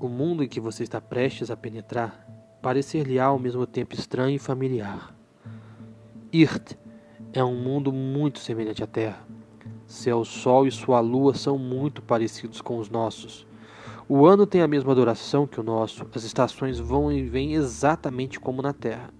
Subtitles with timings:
[0.00, 2.28] O mundo em que você está prestes a penetrar
[2.62, 5.14] parecer-lhe ao mesmo tempo estranho e familiar.
[6.32, 6.74] Irt
[7.32, 9.26] é um mundo muito semelhante à Terra.
[9.86, 13.46] Seu Sol e sua Lua são muito parecidos com os nossos.
[14.08, 18.40] O ano tem a mesma duração que o nosso, as estações vão e vêm exatamente
[18.40, 19.10] como na Terra.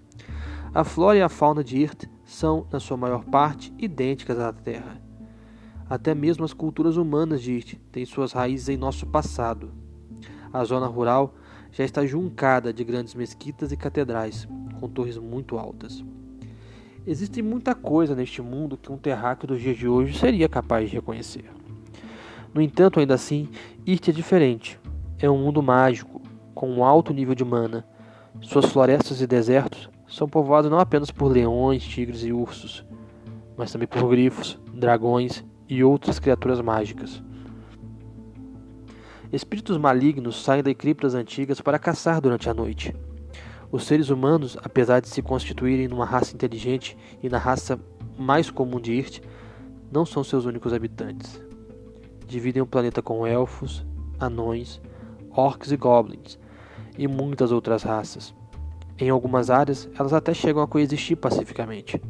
[0.75, 5.01] A flora e a fauna de Irt são, na sua maior parte, idênticas à Terra.
[5.89, 9.73] Até mesmo as culturas humanas de Irt têm suas raízes em nosso passado.
[10.53, 11.35] A zona rural
[11.71, 14.49] já está juncada de grandes mesquitas e catedrais,
[14.81, 16.05] com torres muito altas.
[17.07, 20.97] Existe muita coisa neste mundo que um terráqueo dos dias de hoje seria capaz de
[20.97, 21.45] reconhecer.
[22.53, 23.49] No entanto, ainda assim,
[23.87, 24.79] Irt é diferente.
[25.19, 26.21] É um mundo mágico,
[26.55, 27.87] com um alto nível de mana.
[28.41, 32.85] Suas florestas e desertos são povoados não apenas por leões, tigres e ursos,
[33.57, 37.23] mas também por grifos, dragões e outras criaturas mágicas.
[39.31, 42.97] Espíritos malignos saem das criptas antigas para caçar durante a noite.
[43.71, 47.79] Os seres humanos, apesar de se constituírem numa raça inteligente e na raça
[48.17, 49.21] mais comum de Irt,
[49.93, 51.45] não são seus únicos habitantes.
[52.27, 53.85] Dividem o planeta com elfos,
[54.19, 54.81] anões,
[55.31, 56.39] orcs e goblins,
[56.97, 58.35] e muitas outras raças.
[58.99, 62.01] Em algumas áreas, elas até chegam a coexistir pacificamente.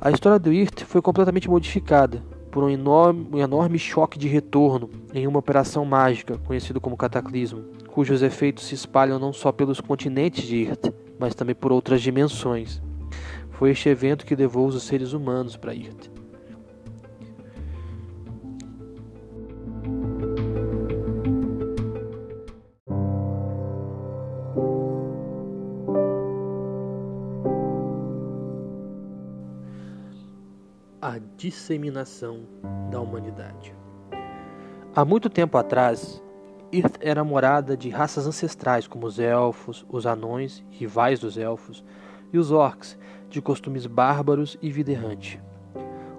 [0.00, 2.20] A história do Irt foi completamente modificada
[2.56, 7.66] por um enorme, um enorme choque de retorno em uma operação mágica conhecida como Cataclismo,
[7.88, 10.86] cujos efeitos se espalham não só pelos continentes de Irt,
[11.18, 12.80] mas também por outras dimensões.
[13.50, 16.08] Foi este evento que levou os seres humanos para Irt.
[31.06, 32.40] A disseminação
[32.90, 33.72] da humanidade.
[34.92, 36.20] Há muito tempo atrás,
[36.72, 41.84] Irth era morada de raças ancestrais como os elfos, os anões, rivais dos elfos,
[42.32, 42.98] e os orcs,
[43.30, 45.40] de costumes bárbaros e vida errante.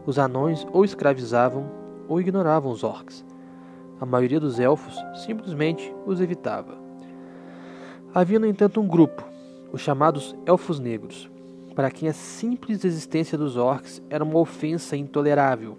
[0.06, 1.70] Os anões ou escravizavam
[2.08, 3.26] ou ignoravam os orcs.
[4.00, 6.78] A maioria dos elfos simplesmente os evitava.
[8.14, 9.22] Havia, no entanto, um grupo,
[9.74, 11.30] os chamados Elfos Negros,
[11.78, 15.78] para quem a simples existência dos orcs era uma ofensa intolerável.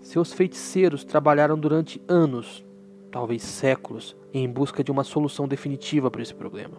[0.00, 2.64] Seus feiticeiros trabalharam durante anos,
[3.12, 6.78] talvez séculos, em busca de uma solução definitiva para esse problema.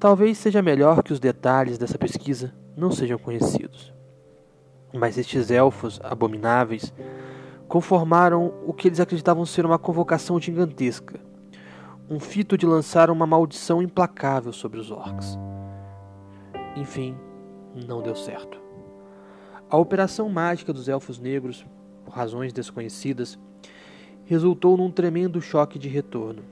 [0.00, 3.94] Talvez seja melhor que os detalhes dessa pesquisa não sejam conhecidos.
[4.92, 6.92] Mas estes elfos abomináveis
[7.68, 11.20] conformaram o que eles acreditavam ser uma convocação gigantesca,
[12.10, 15.38] um fito de lançar uma maldição implacável sobre os orcs.
[16.76, 17.16] Enfim,
[17.86, 18.60] não deu certo.
[19.68, 21.64] A operação mágica dos elfos negros,
[22.04, 23.38] por razões desconhecidas,
[24.24, 26.42] resultou num tremendo choque de retorno.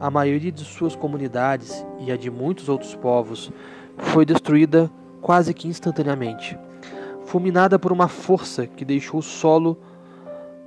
[0.00, 3.50] A maioria de suas comunidades e a de muitos outros povos
[3.96, 4.90] foi destruída
[5.20, 6.56] quase que instantaneamente,
[7.24, 9.76] fulminada por uma força que deixou o solo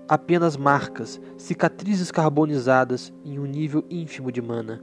[0.07, 4.81] apenas marcas, cicatrizes carbonizadas em um nível ínfimo de mana.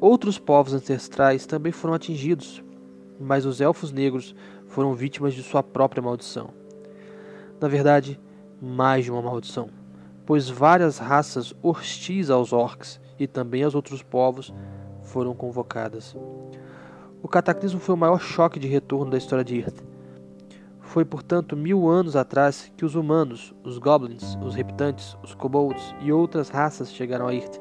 [0.00, 2.62] Outros povos ancestrais também foram atingidos,
[3.18, 4.34] mas os elfos negros
[4.66, 6.50] foram vítimas de sua própria maldição.
[7.60, 8.20] Na verdade,
[8.60, 9.70] mais de uma maldição,
[10.24, 14.54] pois várias raças hostis aos orcs e também aos outros povos
[15.02, 16.16] foram convocadas.
[17.22, 19.82] O cataclismo foi o maior choque de retorno da história de Irth.
[20.80, 26.12] Foi, portanto, mil anos atrás que os humanos, os goblins, os reptantes, os kobolds e
[26.12, 27.58] outras raças chegaram a Irth,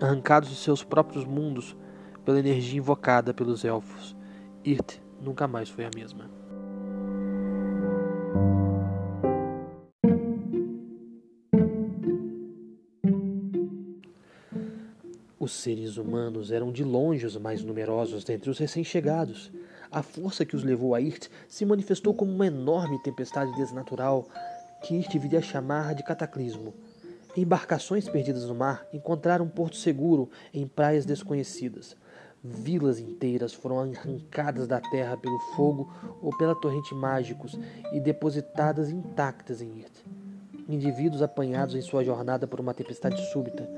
[0.00, 1.76] arrancados de seus próprios mundos
[2.24, 4.17] pela energia invocada pelos elfos.
[4.64, 6.30] Irth nunca mais foi a mesma.
[15.38, 19.50] Os seres humanos eram de longe os mais numerosos dentre os recém-chegados.
[19.90, 24.28] A força que os levou a Irt se manifestou como uma enorme tempestade desnatural
[24.82, 26.74] que Irt viria a chamar de cataclismo.
[27.36, 31.96] Embarcações perdidas no mar encontraram um porto seguro em praias desconhecidas.
[32.50, 35.92] Vilas inteiras foram arrancadas da terra pelo fogo
[36.22, 37.58] ou pela torrente mágicos
[37.92, 39.92] e depositadas intactas em Irt.
[40.66, 43.68] Indivíduos apanhados em sua jornada por uma tempestade súbita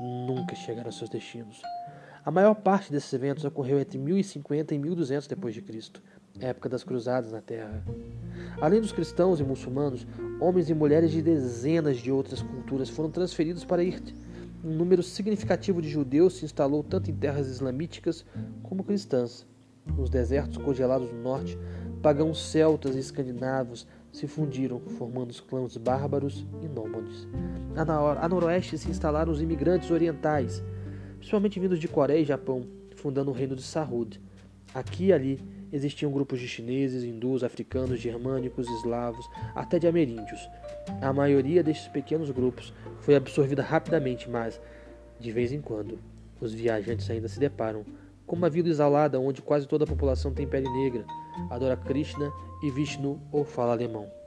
[0.00, 1.60] nunca chegaram aos seus destinos.
[2.24, 6.00] A maior parte desses eventos ocorreu entre 1050 e 1200 d.C.,
[6.40, 7.82] época das cruzadas na Terra.
[8.60, 10.06] Além dos cristãos e muçulmanos,
[10.40, 14.14] homens e mulheres de dezenas de outras culturas foram transferidos para Irt
[14.62, 18.24] um número significativo de judeus se instalou tanto em terras islamíticas
[18.62, 19.46] como cristãs.
[19.96, 21.58] Nos desertos congelados do norte,
[22.02, 27.26] pagãos celtas e escandinavos se fundiram, formando os clãs bárbaros e nômades.
[28.20, 30.62] A noroeste se instalaram os imigrantes orientais,
[31.16, 32.66] principalmente vindos de Coreia e Japão,
[32.96, 34.20] fundando o reino de Sarud.
[34.74, 35.40] Aqui e ali
[35.72, 40.48] existiam grupos de chineses, hindus, africanos, germânicos, eslavos, até de ameríndios.
[41.00, 44.60] A maioria destes pequenos grupos foi absorvida rapidamente, mas,
[45.18, 45.98] de vez em quando,
[46.40, 47.84] os viajantes ainda se deparam
[48.26, 51.04] com uma vila isolada onde quase toda a população tem pele negra,
[51.50, 52.32] adora Krishna
[52.62, 54.19] e Vishnu ou fala alemão.